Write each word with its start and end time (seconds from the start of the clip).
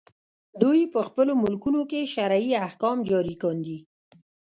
دوی 0.61 0.81
په 0.93 0.99
خپلو 1.07 1.33
ملکونو 1.43 1.81
کې 1.89 2.09
شرعي 2.13 2.51
احکام 2.67 2.97
جاري 3.09 3.35
کاندي. 3.43 3.77